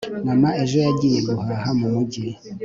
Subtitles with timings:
[0.27, 2.25] mama ejo yagiye guhaha mumujyi